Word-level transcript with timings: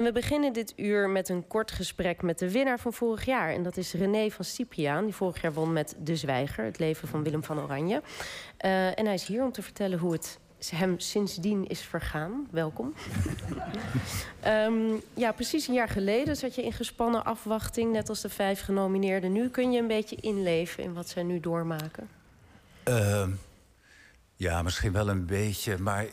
We 0.00 0.12
beginnen 0.12 0.52
dit 0.52 0.72
uur 0.76 1.08
met 1.08 1.28
een 1.28 1.46
kort 1.46 1.70
gesprek 1.70 2.22
met 2.22 2.38
de 2.38 2.50
winnaar 2.50 2.78
van 2.78 2.92
vorig 2.92 3.24
jaar. 3.24 3.52
En 3.52 3.62
dat 3.62 3.76
is 3.76 3.92
René 3.92 4.30
van 4.30 4.44
Cypriaan, 4.44 5.04
die 5.04 5.14
vorig 5.14 5.42
jaar 5.42 5.52
won 5.52 5.72
met 5.72 5.94
De 5.98 6.16
Zwijger, 6.16 6.64
het 6.64 6.78
leven 6.78 7.08
van 7.08 7.22
Willem 7.22 7.44
van 7.44 7.60
Oranje. 7.60 8.02
Uh, 8.64 8.98
en 8.98 9.04
hij 9.04 9.14
is 9.14 9.24
hier 9.26 9.42
om 9.42 9.52
te 9.52 9.62
vertellen 9.62 9.98
hoe 9.98 10.12
het 10.12 10.38
hem 10.70 10.98
sindsdien 10.98 11.66
is 11.66 11.80
vergaan. 11.80 12.48
Welkom. 12.50 12.94
um, 14.46 15.02
ja, 15.24 15.32
precies 15.32 15.68
een 15.68 15.74
jaar 15.74 15.88
geleden 15.88 16.36
zat 16.36 16.54
je 16.54 16.64
in 16.64 16.72
gespannen 16.72 17.24
afwachting, 17.24 17.92
net 17.92 18.08
als 18.08 18.20
de 18.20 18.28
vijf 18.28 18.60
genomineerden. 18.60 19.32
Nu 19.32 19.48
kun 19.48 19.72
je 19.72 19.80
een 19.80 19.86
beetje 19.86 20.16
inleven 20.16 20.82
in 20.82 20.92
wat 20.92 21.08
zij 21.08 21.22
nu 21.22 21.40
doormaken. 21.40 22.08
Uh, 22.88 23.26
ja, 24.36 24.62
misschien 24.62 24.92
wel 24.92 25.08
een 25.08 25.26
beetje, 25.26 25.78
maar 25.78 26.06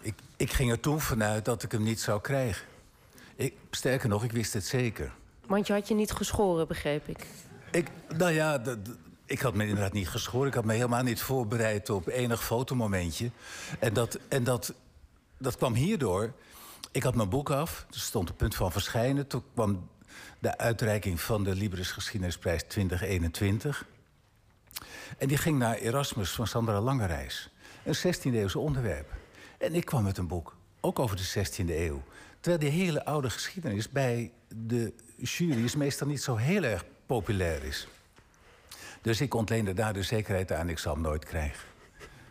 ik, 0.00 0.14
ik 0.36 0.52
ging 0.52 0.70
er 0.70 0.80
toen 0.80 1.00
vanuit 1.00 1.44
dat 1.44 1.62
ik 1.62 1.72
hem 1.72 1.82
niet 1.82 2.00
zou 2.00 2.20
krijgen. 2.20 2.70
Ik, 3.36 3.54
sterker 3.70 4.08
nog, 4.08 4.24
ik 4.24 4.32
wist 4.32 4.52
het 4.52 4.64
zeker. 4.64 5.12
Want 5.46 5.66
je 5.66 5.72
had 5.72 5.88
je 5.88 5.94
niet 5.94 6.12
geschoren, 6.12 6.68
begreep 6.68 7.08
ik. 7.08 7.26
ik 7.70 7.86
nou 8.16 8.32
ja, 8.32 8.62
ik 9.26 9.40
had 9.40 9.54
me 9.54 9.66
inderdaad 9.66 9.92
niet 9.92 10.08
geschoren. 10.08 10.48
Ik 10.48 10.54
had 10.54 10.64
me 10.64 10.72
helemaal 10.72 11.02
niet 11.02 11.22
voorbereid 11.22 11.90
op 11.90 12.06
enig 12.06 12.44
fotomomentje. 12.44 13.30
En 13.78 13.92
dat, 13.92 14.18
en 14.28 14.44
dat, 14.44 14.74
dat 15.38 15.56
kwam 15.56 15.74
hierdoor. 15.74 16.32
Ik 16.90 17.02
had 17.02 17.14
mijn 17.14 17.28
boek 17.28 17.50
af. 17.50 17.86
Er 17.90 18.00
stond 18.00 18.30
op 18.30 18.36
punt 18.36 18.54
van 18.54 18.72
verschijnen. 18.72 19.26
Toen 19.26 19.42
kwam 19.54 19.88
de 20.38 20.58
uitreiking 20.58 21.20
van 21.20 21.44
de 21.44 21.54
Libris 21.54 21.90
Geschiedenisprijs 21.90 22.62
2021. 22.62 23.86
En 25.18 25.28
die 25.28 25.36
ging 25.36 25.58
naar 25.58 25.76
Erasmus 25.76 26.30
van 26.30 26.46
Sandra 26.46 26.80
Langereis. 26.80 27.50
Een 27.84 27.96
16e-eeuwse 27.96 28.58
onderwerp. 28.58 29.12
En 29.58 29.74
ik 29.74 29.84
kwam 29.84 30.02
met 30.02 30.18
een 30.18 30.26
boek, 30.26 30.56
ook 30.80 30.98
over 30.98 31.16
de 31.16 31.46
16e 31.46 31.68
eeuw. 31.68 32.02
Terwijl 32.42 32.70
die 32.70 32.84
hele 32.84 33.04
oude 33.04 33.30
geschiedenis 33.30 33.88
bij 33.88 34.32
de 34.56 34.92
jury 35.16 35.70
meestal 35.76 36.06
niet 36.06 36.22
zo 36.22 36.36
heel 36.36 36.62
erg 36.62 36.84
populair 37.06 37.64
is. 37.64 37.88
Dus 39.02 39.20
ik 39.20 39.34
ontleende 39.34 39.72
daar 39.72 39.92
de 39.92 40.02
zekerheid 40.02 40.52
aan, 40.52 40.68
ik 40.68 40.78
zal 40.78 40.92
hem 40.92 41.02
nooit 41.02 41.24
krijgen. 41.24 41.68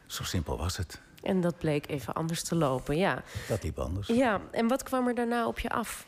Zo 0.06 0.24
simpel 0.24 0.58
was 0.58 0.78
het. 0.78 1.02
En 1.24 1.42
dat 1.42 1.58
bleek 1.58 1.88
even 1.88 2.14
anders 2.14 2.44
te 2.44 2.56
lopen, 2.56 2.98
ja. 2.98 3.24
Dat 3.48 3.64
liep 3.64 3.80
anders. 3.80 4.08
Ja, 4.08 4.42
en 4.52 4.68
wat 4.68 4.84
kwam 4.84 5.08
er 5.08 5.16
daarna 5.16 5.48
op 5.48 5.60
je 5.60 5.70
af? 5.70 6.06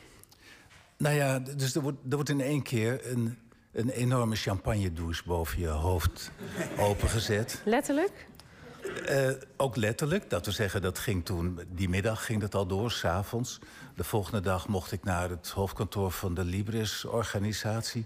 Nou 0.98 1.16
ja, 1.16 1.40
dus 1.40 1.76
er 1.76 1.82
wordt, 1.82 1.98
er 2.10 2.16
wordt 2.16 2.30
in 2.30 2.42
één 2.42 2.62
keer 2.62 3.12
een, 3.12 3.38
een 3.72 3.90
enorme 3.90 4.36
champagne-douche 4.36 5.24
boven 5.26 5.60
je 5.60 5.68
hoofd 5.68 6.32
opengezet. 6.78 7.62
Letterlijk? 7.66 8.28
Uh, 9.10 9.30
ook 9.58 9.76
letterlijk, 9.76 10.30
dat 10.30 10.46
we 10.46 10.52
zeggen, 10.52 10.82
dat 10.82 11.00
ging 11.00 11.26
toen, 11.26 11.60
die 11.68 11.90
middag 11.90 12.26
ging 12.26 12.42
dat 12.42 12.56
al 12.56 12.66
door, 12.66 12.92
s'avonds. 12.92 13.60
De 13.96 14.04
volgende 14.04 14.40
dag 14.40 14.68
mocht 14.68 14.92
ik 14.92 15.04
naar 15.04 15.30
het 15.30 15.50
hoofdkantoor 15.50 16.12
van 16.12 16.34
de 16.34 16.44
Libris-organisatie. 16.44 18.06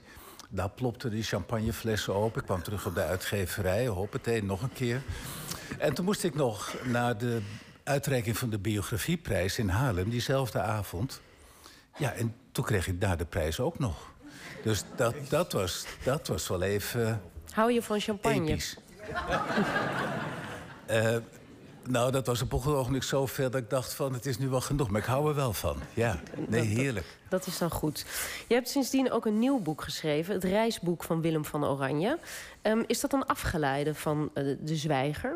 Daar 0.50 0.70
plopte 0.70 1.10
die 1.10 1.24
champagneflessen 1.24 2.16
open. 2.16 2.40
Ik 2.40 2.46
kwam 2.46 2.64
terug 2.64 2.86
op 2.86 2.96
de 2.96 3.04
uitgeverij, 3.04 3.88
hoppatee, 3.88 4.44
nog 4.44 4.62
een 4.62 4.74
keer. 4.74 5.02
En 5.78 5.94
toen 5.94 6.06
moest 6.06 6.24
ik 6.24 6.36
nog 6.36 6.76
naar 6.84 7.18
de 7.18 7.42
uitreiking 7.84 8.38
van 8.38 8.50
de 8.50 8.60
biografieprijs 8.60 9.58
in 9.58 9.70
Haarlem, 9.70 10.10
diezelfde 10.10 10.62
avond. 10.62 11.22
Ja, 11.98 12.14
en 12.14 12.36
toen 12.52 12.66
kreeg 12.66 12.88
ik 12.88 13.02
daar 13.02 13.18
de 13.18 13.26
prijs 13.26 13.60
ook 13.60 13.80
nog. 13.80 14.12
Dus 14.64 14.84
dat, 14.96 15.16
dat, 15.30 15.52
was, 15.52 15.86
dat 16.04 16.28
was 16.28 16.48
wel 16.48 16.62
even. 16.62 17.22
Hou 17.52 17.72
je 17.72 17.82
van 17.82 18.00
champagne? 18.00 18.58
Uh, 20.90 21.16
nou, 21.88 22.12
dat 22.12 22.28
was 22.28 22.42
op 22.42 22.54
een 22.54 22.74
ogenblik 22.74 23.04
zoveel 23.04 23.50
dat 23.50 23.62
ik 23.62 23.70
dacht 23.70 23.94
van... 23.94 24.14
het 24.14 24.26
is 24.26 24.38
nu 24.38 24.48
wel 24.48 24.62
genoeg, 24.62 24.90
maar 24.90 25.02
ik 25.02 25.08
hou 25.08 25.30
er 25.30 25.36
wel 25.36 25.54
van. 25.54 25.78
Ja, 25.94 26.20
nee, 26.48 26.66
heerlijk. 26.66 27.18
Dat, 27.30 27.48
is 27.48 27.58
dan 27.58 27.72
goed. 27.72 28.06
Je 28.48 28.54
hebt 28.54 28.70
sindsdien 28.70 29.12
ook 29.12 29.26
een 29.26 29.40
nieuw 29.40 29.60
boek 29.60 29.82
geschreven. 29.82 30.34
Het 30.34 30.44
reisboek 30.44 31.04
van 31.04 31.22
Willem 31.22 31.46
van 31.46 31.66
Oranje. 31.66 32.20
Um, 32.62 32.84
is 32.88 33.00
dat 33.00 33.14
een 33.14 33.26
afgeleide 33.26 33.96
van 33.96 34.32
uh, 34.34 34.58
De 34.62 34.76
Zwijger? 34.76 35.36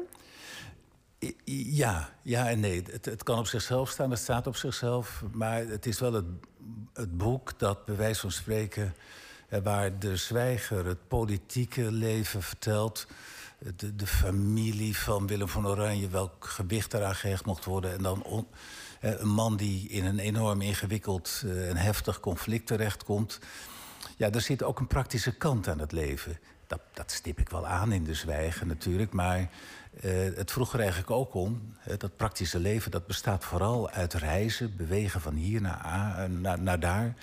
Ja, 1.45 2.09
ja 2.21 2.49
en 2.49 2.59
nee. 2.59 2.83
Het, 2.91 3.05
het, 3.05 3.23
kan 3.23 3.37
op 3.37 3.47
zichzelf 3.47 3.89
staan, 3.89 4.09
het 4.09 4.19
staat 4.19 4.47
op 4.47 4.55
zichzelf. 4.55 5.23
Maar 5.31 5.65
het 5.65 5.85
is 5.85 5.99
wel 5.99 6.13
het, 6.13 6.25
het 6.93 7.17
boek 7.17 7.59
dat, 7.59 7.85
bij 7.85 7.95
wijze 7.95 8.19
van 8.19 8.31
spreken... 8.31 8.95
waar 9.63 9.99
De 9.99 10.17
Zwijger 10.17 10.85
het 10.85 11.07
politieke 11.07 11.91
leven 11.91 12.41
vertelt 12.41 13.07
de, 13.75 13.95
de, 13.95 14.07
familie 14.07 14.97
van 14.97 15.27
Willem 15.27 15.47
van 15.47 15.67
Oranje, 15.67 16.09
welk 16.09 16.45
gewicht 16.45 16.93
eraan 16.93 17.15
gehecht 17.15 17.45
mocht 17.45 17.65
worden. 17.65 17.93
En 17.93 18.03
dan 18.03 18.45
een 18.99 19.27
man 19.27 19.57
die 19.57 19.89
in 19.89 20.05
een 20.05 20.19
enorm 20.19 20.61
ingewikkeld 20.61 21.41
uh, 21.45 21.69
en 21.69 21.77
heftig 21.77 22.19
conflict 22.19 22.67
terechtkomt. 22.67 23.39
Ja, 24.17 24.31
er 24.31 24.41
zit 24.41 24.63
ook 24.63 24.79
een 24.79 24.87
praktische 24.87 25.31
kant 25.37 25.67
aan 25.67 25.79
het 25.79 25.91
leven. 25.91 26.39
Dat, 26.67 26.81
dat 26.93 27.11
stip 27.11 27.39
ik 27.39 27.49
wel 27.49 27.67
aan 27.67 27.91
in 27.91 28.03
de 28.03 28.13
zwijgen 28.13 28.67
natuurlijk. 28.67 29.11
Maar 29.11 29.39
uh, 29.39 30.35
het 30.35 30.51
vroeg 30.51 30.73
er 30.73 30.79
eigenlijk 30.79 31.11
ook 31.11 31.33
om. 31.33 31.75
dat 31.97 32.15
praktische 32.15 32.59
leven 32.59 32.91
dat 32.91 33.07
bestaat 33.07 33.45
vooral 33.45 33.89
uit 33.89 34.13
reizen, 34.13 34.75
bewegen 34.75 35.21
van 35.21 35.33
hier 35.33 35.61
naar, 35.61 35.85
A, 35.85 36.27
naar, 36.27 36.61
naar 36.61 36.79
daar. 36.79 37.15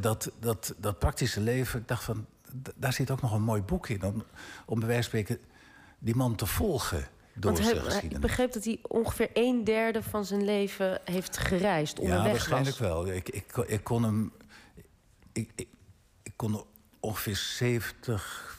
dat, 0.00 0.30
dat, 0.40 0.74
dat 0.76 0.98
praktische 0.98 1.40
leven, 1.40 1.80
ik 1.80 1.88
dacht 1.88 2.04
van, 2.04 2.26
daar 2.76 2.92
zit 2.92 3.10
ook 3.10 3.22
nog 3.22 3.32
een 3.32 3.42
mooi 3.42 3.62
boek 3.62 3.88
in. 3.88 4.02
Om, 4.02 4.24
om 4.66 4.78
bij 4.78 4.88
wijze 4.88 5.10
van 5.10 5.18
spreken 5.20 5.48
die 6.00 6.16
man 6.16 6.34
te 6.34 6.46
volgen. 6.46 7.08
Door 7.34 7.52
Want 7.52 7.64
zijn 7.64 7.80
geschiedenis. 7.80 8.16
Ik 8.16 8.20
begreep 8.20 8.52
dat 8.52 8.64
hij 8.64 8.78
ongeveer 8.82 9.30
een 9.32 9.64
derde 9.64 10.02
van 10.02 10.24
zijn 10.24 10.44
leven 10.44 11.00
heeft 11.04 11.36
gereisd, 11.36 11.98
onderweg 11.98 12.24
Ja, 12.24 12.30
waarschijnlijk 12.30 12.76
wel. 12.76 13.06
Ik, 13.06 13.28
ik, 13.28 13.56
ik 13.56 13.84
kon 13.84 14.02
hem... 14.02 14.32
Ik, 15.32 15.50
ik, 15.54 15.68
ik 16.22 16.32
kon 16.36 16.64
ongeveer 17.00 17.36
70, 17.36 18.58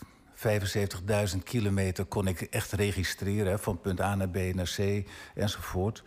75.000 1.35 1.44
kilometer 1.44 2.06
kon 2.06 2.28
ik 2.28 2.41
echt 2.41 2.72
registreren. 2.72 3.59
Van 3.59 3.81
punt 3.81 4.02
A 4.02 4.16
naar 4.16 4.29
B 4.29 4.35
naar 4.35 4.73
C 4.75 5.08
enzovoort. 5.35 6.03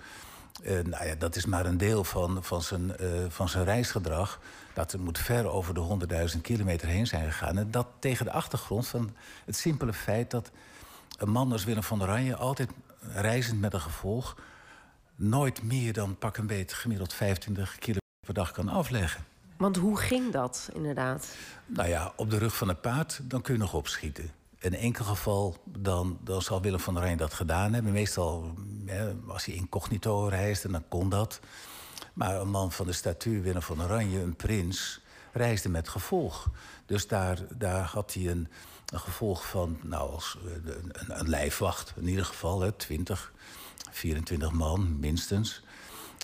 Uh, 0.63 0.81
nou 0.81 1.07
ja, 1.07 1.15
dat 1.15 1.37
is 1.37 1.47
maar 1.47 1.67
een 1.67 1.79
deel 1.79 2.05
van, 2.05 2.45
van, 2.45 2.63
zijn, 2.63 2.93
uh, 3.01 3.25
van 3.29 3.49
zijn 3.49 3.65
reisgedrag. 3.65 4.41
Dat 4.75 4.97
moet 4.99 5.19
ver 5.19 5.47
over 5.47 5.75
de 5.75 6.07
100.000 6.35 6.41
kilometer 6.41 6.89
heen 6.89 7.07
zijn 7.07 7.33
gegaan. 7.33 7.59
En 7.59 7.71
dat 7.71 7.87
tegen 7.99 8.25
de 8.25 8.33
achtergrond 8.33 8.87
van 8.87 9.17
het 9.45 9.57
simpele 9.57 9.93
feit 9.93 10.31
dat 10.31 10.51
een 11.17 11.31
man 11.31 11.53
als 11.53 11.65
Willem 11.65 11.83
van 11.83 12.03
Oranje, 12.03 12.37
altijd 12.37 12.71
reizend 13.01 13.61
met 13.61 13.73
een 13.73 13.81
gevolg, 13.81 14.37
nooit 15.17 15.63
meer 15.63 15.93
dan 15.93 16.19
pak 16.19 16.37
een 16.37 16.47
beet 16.47 16.73
gemiddeld 16.73 17.13
25 17.13 17.79
kilometer 17.79 18.03
per 18.21 18.35
dag 18.35 18.51
kan 18.51 18.69
afleggen. 18.69 19.25
Want 19.57 19.77
hoe 19.77 19.99
ging 19.99 20.33
dat 20.33 20.71
inderdaad? 20.73 21.37
Nou 21.67 21.89
ja, 21.89 22.13
op 22.17 22.31
de 22.31 22.39
rug 22.39 22.57
van 22.57 22.69
een 22.69 22.81
paard, 22.81 23.21
dan 23.23 23.43
kun 23.43 23.55
je 23.55 23.61
nog 23.61 23.75
opschieten. 23.75 24.31
In 24.59 24.75
enkel 24.75 25.05
geval, 25.05 25.57
dan, 25.65 26.19
dan 26.21 26.43
zal 26.43 26.63
Willem 26.63 26.81
van 26.81 26.97
Oranje 26.97 27.17
dat 27.17 27.35
gedaan 27.35 27.73
hebben. 27.73 27.93
Meestal, 27.93 28.55
als 29.29 29.45
hij 29.45 29.55
incognito 29.55 30.27
reisde, 30.27 30.71
dan 30.71 30.89
kon 30.89 31.09
dat. 31.09 31.41
Maar 32.15 32.41
een 32.41 32.51
man 32.51 32.73
van 32.73 32.87
de 32.87 32.93
statuur, 32.93 33.43
Willem 33.43 33.63
van 33.63 33.83
Oranje, 33.83 34.21
een 34.21 34.37
prins, 34.37 35.01
reisde 35.35 35.69
met 35.69 35.89
gevolg. 35.89 36.49
Dus 36.87 37.09
daar, 37.09 37.39
daar 37.57 37.85
had 37.85 38.15
hij 38.15 38.31
een, 38.31 38.49
een 38.93 39.01
gevolg 39.01 39.47
van, 39.47 39.79
nou, 39.83 40.11
als, 40.11 40.39
eh, 40.45 40.75
een, 40.75 41.19
een, 41.19 41.29
lijfwacht 41.29 41.93
in 41.97 42.09
ieder 42.09 42.25
geval, 42.25 42.61
hè, 42.61 42.73
20, 42.73 43.33
24 43.91 44.53
man 44.53 44.99
minstens. 45.01 45.63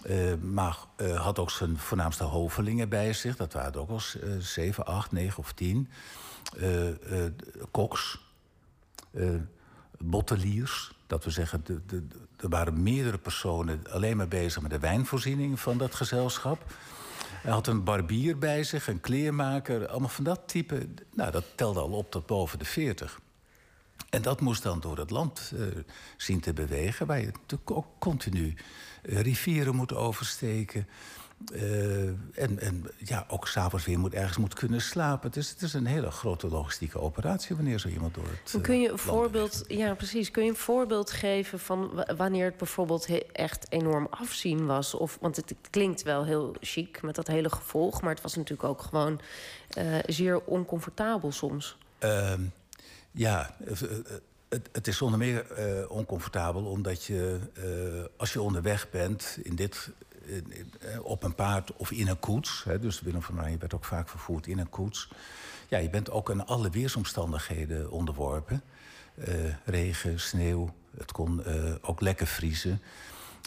Uh, 0.07 0.35
maar 0.35 0.79
uh, 0.97 1.21
had 1.21 1.39
ook 1.39 1.51
zijn 1.51 1.79
voornaamste 1.79 2.25
hovelingen 2.25 2.89
bij 2.89 3.13
zich. 3.13 3.37
Dat 3.37 3.53
waren 3.53 3.81
ook 3.81 3.91
al 3.91 4.01
uh, 4.23 4.35
7, 4.39 4.87
8, 4.87 5.13
9 5.13 5.39
of 5.39 5.53
10. 5.53 5.89
koks, 7.71 8.21
botteliers. 9.99 10.93
Dat 11.07 11.25
we 11.25 11.31
zeggen, 11.31 11.65
er 12.37 12.49
waren 12.49 12.83
meerdere 12.83 13.19
personen 13.19 13.83
alleen 13.91 14.17
maar 14.17 14.29
bezig 14.29 14.63
met 14.63 14.71
de 14.71 14.79
wijnvoorziening 14.79 15.61
van 15.61 15.79
dat 15.79 15.95
gezelschap. 15.95 16.65
Hij 17.43 17.53
had 17.53 17.67
een 17.67 17.85
barbier 17.85 18.39
bij 18.39 18.65
zich, 18.65 18.89
een 18.89 19.01
kleermaker, 19.01 19.89
allemaal 19.89 20.09
van 20.09 20.25
dat 20.25 20.41
type. 20.47 20.89
Nou, 21.15 21.31
dat 21.31 21.45
telde 21.55 21.81
al 21.81 21.91
op 21.93 22.11
tot 22.11 22.27
boven 22.27 22.59
de 22.59 22.65
40. 22.65 23.21
En 24.11 24.23
dat 24.23 24.41
moest 24.41 24.63
dan 24.63 24.81
door 24.81 24.99
het 24.99 25.11
land 25.11 25.53
uh, 25.55 25.67
zien 26.17 26.41
te 26.41 26.53
bewegen, 26.53 27.07
waar 27.07 27.21
je 27.21 27.27
natuurlijk 27.27 27.71
ook 27.71 27.87
continu 27.99 28.55
uh, 29.03 29.21
rivieren 29.21 29.77
moet 29.77 29.95
oversteken. 29.95 30.87
Uh, 31.53 32.09
en, 32.35 32.59
en 32.59 32.91
ja, 32.99 33.25
ook 33.29 33.49
s'avonds 33.49 33.85
weer 33.85 33.99
moet, 33.99 34.15
ergens 34.15 34.37
moet 34.37 34.55
kunnen 34.55 34.81
slapen. 34.81 35.31
Is, 35.33 35.51
het 35.51 35.63
is 35.63 35.73
een 35.73 35.87
hele 35.87 36.11
grote 36.11 36.49
logistieke 36.49 37.01
operatie 37.01 37.57
wanneer 37.57 37.79
zo 37.79 37.89
iemand 37.89 38.15
door 38.15 38.25
het. 38.25 38.61
Kun 38.61 38.81
je 38.81 38.91
een 38.91 38.99
voorbeeld, 38.99 39.65
ja, 39.69 39.95
precies. 39.95 40.31
Kun 40.31 40.45
je 40.45 40.51
een 40.51 40.57
voorbeeld 40.57 41.11
geven 41.11 41.59
van 41.59 42.05
wanneer 42.17 42.45
het 42.45 42.57
bijvoorbeeld 42.57 43.09
echt 43.33 43.67
enorm 43.69 44.07
afzien 44.11 44.67
was? 44.67 44.95
Of, 44.95 45.19
want 45.21 45.37
het 45.37 45.55
klinkt 45.71 46.03
wel 46.03 46.25
heel 46.25 46.55
chic 46.61 47.03
met 47.03 47.15
dat 47.15 47.27
hele 47.27 47.51
gevolg, 47.51 48.01
maar 48.03 48.13
het 48.15 48.23
was 48.23 48.37
natuurlijk 48.37 48.69
ook 48.69 48.83
gewoon 48.83 49.21
uh, 49.79 49.97
zeer 50.07 50.45
oncomfortabel 50.45 51.33
soms. 51.33 51.79
Uh, 52.05 52.33
ja, 53.11 53.57
het, 54.49 54.69
het, 54.73 54.87
is 54.87 54.97
zonder 54.97 55.19
meer 55.19 55.47
uh, 55.59 55.91
oncomfortabel, 55.91 56.65
omdat 56.65 57.05
je, 57.05 57.39
uh, 57.59 58.05
als 58.17 58.33
je 58.33 58.41
onderweg 58.41 58.91
bent, 58.91 59.39
in 59.43 59.57
dit 59.57 59.91
op 61.03 61.23
een 61.23 61.35
paard 61.35 61.77
of 61.77 61.91
in 61.91 62.09
een 62.09 62.19
koets. 62.19 62.65
Hè, 62.65 62.79
dus 62.79 63.01
Willem 63.01 63.23
van 63.23 63.39
Oranje 63.39 63.59
werd 63.59 63.75
ook 63.75 63.85
vaak 63.85 64.09
vervoerd 64.09 64.47
in 64.47 64.59
een 64.59 64.69
koets. 64.69 65.09
Ja, 65.69 65.79
je 65.79 65.91
bent 65.91 66.11
ook 66.11 66.31
aan 66.31 66.47
alle 66.47 66.71
weersomstandigheden 66.71 67.91
onderworpen. 67.91 68.63
regen, 69.65 70.21
sneeuw, 70.21 70.75
het 70.97 71.13
kon 71.13 71.45
ook 71.81 72.01
lekker 72.01 72.27
vriezen. 72.27 72.83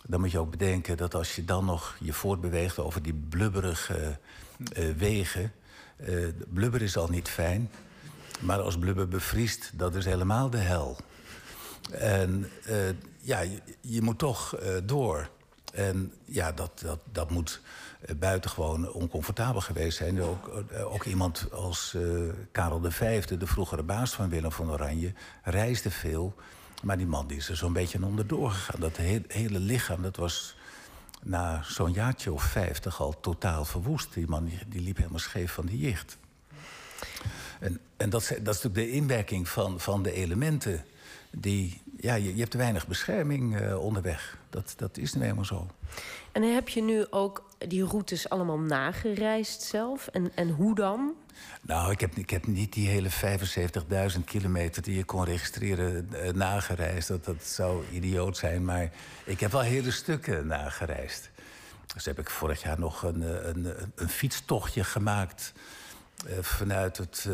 Dan 0.07 0.19
moet 0.19 0.31
je 0.31 0.39
ook 0.39 0.51
bedenken 0.51 0.97
dat 0.97 1.15
als 1.15 1.35
je 1.35 1.45
dan 1.45 1.65
nog 1.65 1.95
je 1.99 2.13
voortbeweegt 2.13 2.79
over 2.79 3.01
die 3.01 3.13
blubberige 3.29 4.19
wegen. 4.97 5.51
blubber 6.49 6.81
is 6.81 6.97
al 6.97 7.07
niet 7.07 7.29
fijn. 7.29 7.69
Maar 8.39 8.59
als 8.59 8.77
blubber 8.77 9.07
bevriest, 9.07 9.71
dat 9.73 9.95
is 9.95 10.05
helemaal 10.05 10.49
de 10.49 10.57
hel. 10.57 10.97
En 11.91 12.49
ja, 13.21 13.39
je, 13.39 13.61
je, 13.81 14.01
moet 14.01 14.17
toch 14.19 14.55
door. 14.83 15.29
En 15.73 16.13
ja, 16.25 16.51
dat, 16.51 16.79
dat, 16.79 16.99
dat 17.11 17.29
moet 17.29 17.61
uh, 18.09 18.15
buitengewoon 18.15 18.91
oncomfortabel 18.91 19.61
geweest 19.61 19.97
zijn. 19.97 20.21
Ook, 20.21 20.51
ook 20.83 21.03
iemand 21.03 21.51
als 21.51 21.97
Karel 22.51 22.91
V, 22.91 23.23
de 23.25 23.47
vroegere 23.47 23.83
baas 23.83 24.13
van 24.13 24.29
Willem 24.29 24.51
van 24.51 24.71
Oranje, 24.71 25.13
reisde 25.43 25.91
veel. 25.91 26.35
Maar 26.83 26.97
die 26.97 27.07
man 27.07 27.27
die 27.27 27.37
is 27.37 27.49
er 27.49 27.57
zo'n 27.57 27.73
beetje 27.73 28.05
onderdoor 28.05 28.51
gegaan. 28.51 28.79
Dat 28.79 28.97
hele 29.27 29.59
lichaam, 29.59 30.01
dat 30.01 30.15
was 30.15 30.55
na 31.23 31.63
zo'n 31.63 31.91
jaartje 31.91 32.33
of 32.33 32.43
vijftig 32.43 33.01
al 33.01 33.19
totaal 33.19 33.65
verwoest. 33.65 34.13
Die 34.13 34.27
man 34.27 34.51
die, 34.67 34.81
liep 34.81 34.97
helemaal 34.97 35.19
scheef 35.19 35.51
van 35.51 35.65
die 35.65 35.77
jicht. 35.77 36.17
En, 37.59 37.79
en 37.97 38.09
dat, 38.09 38.27
dat, 38.41 38.55
is 38.55 38.61
natuurlijk 38.61 38.75
de 38.75 38.91
inwerking 38.91 39.49
van, 39.49 39.79
van 39.79 40.03
de 40.03 40.11
elementen. 40.11 40.85
Die, 41.31 41.81
ja, 42.03 42.13
je, 42.13 42.35
je 42.35 42.41
hebt 42.41 42.53
weinig 42.53 42.87
bescherming 42.87 43.61
uh, 43.61 43.83
onderweg. 43.83 44.37
Dat, 44.49 44.73
dat 44.77 44.97
is 44.97 45.13
nu 45.13 45.23
eenmaal 45.23 45.45
zo. 45.45 45.67
En 46.31 46.53
heb 46.53 46.69
je 46.69 46.81
nu 46.81 47.05
ook 47.09 47.49
die 47.57 47.85
routes 47.85 48.29
allemaal 48.29 48.59
nagereisd 48.59 49.61
zelf? 49.61 50.07
En, 50.07 50.31
en 50.35 50.49
hoe 50.49 50.75
dan? 50.75 51.13
Nou, 51.61 51.91
ik 51.91 51.99
heb, 51.99 52.15
ik 52.15 52.29
heb 52.29 52.47
niet 52.47 52.73
die 52.73 52.87
hele 52.87 53.09
75.000 54.15 54.23
kilometer 54.25 54.81
die 54.81 54.95
je 54.95 55.03
kon 55.03 55.23
registreren 55.23 56.09
uh, 56.13 56.31
nagereisd. 56.31 57.07
Dat, 57.07 57.25
dat 57.25 57.43
zou 57.43 57.83
idioot 57.91 58.37
zijn, 58.37 58.65
maar 58.65 58.91
ik 59.23 59.39
heb 59.39 59.51
wel 59.51 59.61
hele 59.61 59.91
stukken 59.91 60.47
nagereisd. 60.47 61.29
Dus 61.93 62.05
heb 62.05 62.19
ik 62.19 62.29
vorig 62.29 62.63
jaar 62.63 62.79
nog 62.79 63.03
een, 63.03 63.23
eh, 63.23 63.47
een, 63.47 63.73
een 63.95 64.09
fietstochtje 64.09 64.83
gemaakt 64.83 65.53
eh, 66.27 66.37
vanuit 66.41 66.97
het 66.97 67.29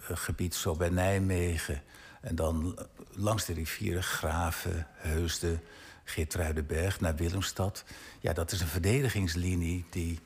gebied 0.00 0.54
zo 0.54 0.74
bij 0.74 0.88
Nijmegen. 0.88 1.82
En 2.20 2.34
dan 2.34 2.78
langs 3.10 3.44
de 3.44 3.52
rivieren 3.52 4.02
Graven, 4.02 4.86
Heusden, 4.92 5.62
Geertruidenberg 6.04 7.00
naar 7.00 7.16
Willemstad. 7.16 7.84
Ja, 8.20 8.32
dat 8.32 8.52
is 8.52 8.60
een 8.60 8.66
verdedigingslinie 8.66 9.84
die... 9.90 10.20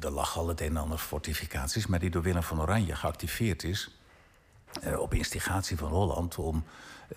Er 0.00 0.10
lag 0.10 0.36
al 0.36 0.48
het 0.48 0.60
een 0.60 0.66
en 0.66 0.76
ander 0.76 0.98
fortificaties... 0.98 1.86
maar 1.86 1.98
die 1.98 2.10
door 2.10 2.22
Willem 2.22 2.42
van 2.42 2.60
Oranje 2.60 2.96
geactiveerd 2.96 3.62
is... 3.62 3.90
Uh, 4.84 5.00
op 5.00 5.14
instigatie 5.14 5.76
van 5.76 5.90
Holland... 5.90 6.38
om 6.38 6.64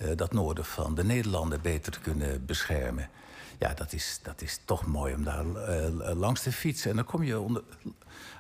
uh, 0.02 0.12
dat 0.16 0.34
noorden 0.34 0.66
van 0.66 0.96
de 0.96 1.04
Nederlanden 1.04 1.62
beter 1.62 1.92
te 1.92 2.00
kunnen 2.00 2.46
beschermen. 2.46 3.10
Ja, 3.60 3.74
dat 3.74 3.94
is, 3.94 4.20
dat 4.24 4.42
is 4.42 4.60
toch 4.66 4.86
mooi 4.86 5.14
om 5.14 5.24
daar 5.24 5.46
langs 6.16 6.42
te 6.42 6.52
fietsen. 6.52 6.90
En 6.90 6.96
dan 6.96 7.06
kom 7.06 7.24
je 7.24 7.40
onder, 7.40 7.64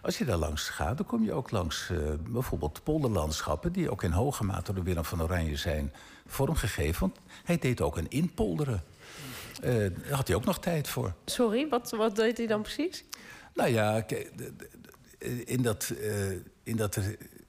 als 0.01 0.17
je 0.17 0.25
daar 0.25 0.37
langs 0.37 0.69
gaat, 0.69 0.97
dan 0.97 1.05
kom 1.05 1.23
je 1.23 1.33
ook 1.33 1.51
langs 1.51 1.89
uh, 1.91 1.99
bijvoorbeeld 2.29 2.83
polderlandschappen... 2.83 3.71
die 3.71 3.89
ook 3.89 4.03
in 4.03 4.11
hoge 4.11 4.43
mate 4.43 4.73
door 4.73 4.83
Willem 4.83 5.05
van 5.05 5.21
Oranje 5.21 5.55
zijn 5.55 5.93
vormgegeven. 6.25 6.99
Want 6.99 7.17
hij 7.43 7.57
deed 7.57 7.81
ook 7.81 7.97
een 7.97 8.09
inpolderen. 8.09 8.83
Uh, 9.63 9.73
daar 9.73 10.17
had 10.17 10.27
hij 10.27 10.35
ook 10.35 10.45
nog 10.45 10.59
tijd 10.59 10.87
voor. 10.87 11.13
Sorry, 11.25 11.69
wat, 11.69 11.91
wat 11.91 12.15
deed 12.15 12.37
hij 12.37 12.47
dan 12.47 12.61
precies? 12.61 13.03
Nou 13.53 13.69
ja, 13.69 14.05
in 15.45 15.61
dat, 15.61 15.93
in 16.63 16.75
dat 16.75 16.99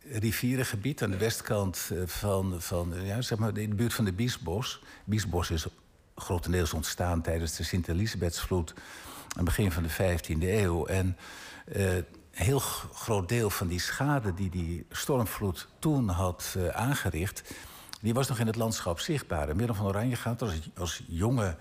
rivierengebied 0.01 1.03
aan 1.03 1.11
de 1.11 1.17
westkant 1.17 1.91
van, 2.07 2.55
van 2.59 2.95
ja, 3.05 3.23
zeg 3.23 3.39
maar 3.39 3.59
in 3.59 3.71
de 3.71 3.77
buurt 3.77 3.95
van 3.95 4.05
de 4.05 4.13
Biesbos. 4.13 4.83
Biesbos 5.05 5.51
is 5.51 5.67
grotendeels 6.17 6.73
ontstaan 6.73 7.23
tijdens 7.23 7.57
de 7.57 7.63
Sint-Elisabethsvloed... 7.63 8.75
aan 8.77 9.45
het 9.45 9.45
begin 9.45 9.73
van 9.73 9.83
de 9.83 9.91
15e 9.91 10.43
eeuw. 10.43 10.87
En 10.87 11.17
heel 12.37 12.59
groot 12.59 13.29
deel 13.29 13.51
van 13.51 13.67
die 13.67 13.81
schade 13.81 14.35
die 14.35 14.51
die 14.51 14.87
stormvloed 14.91 15.69
toen 15.79 16.09
had 16.09 16.55
uh, 16.57 16.69
aangericht... 16.69 17.43
die 18.01 18.15
was 18.15 18.29
nog 18.29 18.39
in 18.39 18.47
het 18.47 18.57
landschap 18.57 19.01
zichtbaar. 19.01 19.49
En 19.49 19.57
Willem 19.57 19.75
van 19.75 19.87
Oranje 19.87 20.17
gaat 20.17 20.43
als, 20.43 20.55
als 20.77 21.03
jonge 21.07 21.57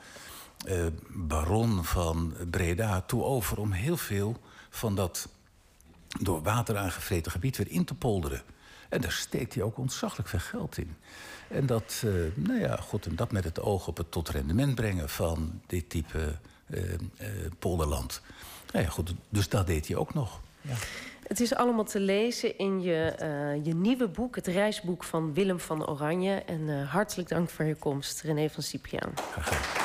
uh, 0.67 0.85
baron 1.09 1.85
van 1.85 2.33
Breda 2.49 3.01
toe 3.01 3.23
over... 3.23 3.59
om 3.59 3.71
heel 3.71 3.97
veel 3.97 4.41
van 4.69 4.95
dat 4.95 5.27
door 6.19 6.41
water 6.41 6.77
aangevreten 6.77 7.31
gebied 7.31 7.57
weer 7.57 7.71
in 7.71 7.85
te 7.85 7.93
polderen. 7.93 8.41
En 8.89 9.01
daar 9.01 9.11
steekt 9.11 9.53
hij 9.53 9.63
ook 9.63 9.77
ontzaglijk 9.77 10.29
veel 10.29 10.39
geld 10.39 10.77
in. 10.77 10.95
En 11.47 11.65
dat, 11.65 12.01
uh, 12.05 12.13
nou 12.33 12.59
ja, 12.59 12.75
goed, 12.75 13.05
en 13.05 13.15
dat 13.15 13.31
met 13.31 13.43
het 13.43 13.61
oog 13.61 13.87
op 13.87 13.97
het 13.97 14.11
tot 14.11 14.29
rendement 14.29 14.75
brengen 14.75 15.09
van 15.09 15.61
dit 15.67 15.89
type 15.89 16.37
polderland. 17.59 18.21
Nou 18.71 18.85
ja, 18.85 18.91
goed, 18.91 19.13
dus 19.29 19.49
dat 19.49 19.67
deed 19.67 19.87
hij 19.87 19.95
ook 19.95 20.13
nog. 20.13 20.39
Ja. 20.61 20.75
Het 21.27 21.39
is 21.39 21.55
allemaal 21.55 21.83
te 21.83 21.99
lezen 21.99 22.57
in 22.57 22.81
je, 22.81 23.15
uh, 23.21 23.65
je 23.65 23.75
nieuwe 23.75 24.07
boek, 24.07 24.35
het 24.35 24.47
reisboek 24.47 25.03
van 25.03 25.33
Willem 25.33 25.59
van 25.59 25.87
Oranje. 25.87 26.35
En 26.35 26.61
uh, 26.61 26.91
hartelijk 26.91 27.29
dank 27.29 27.49
voor 27.49 27.65
je 27.65 27.75
komst, 27.75 28.21
René 28.21 28.49
van 28.49 28.63
gedaan. 28.63 29.84